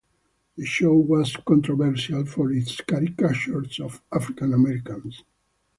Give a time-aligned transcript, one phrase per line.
[0.57, 5.23] The show was controversial for its caricatures of African Americans.